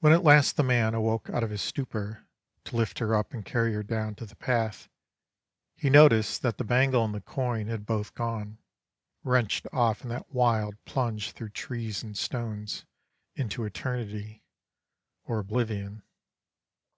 [0.00, 2.26] "When at last the man awoke out of his stupor,
[2.64, 4.90] to lift her up and carry her down to the path,
[5.74, 8.58] he noticed that the bangle and the coin had both gone,
[9.24, 12.84] wrenched off in that wild plunge through trees and stones
[13.34, 14.42] into eternity
[15.24, 16.02] or oblivion.